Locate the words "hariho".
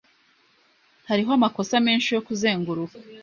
1.09-1.29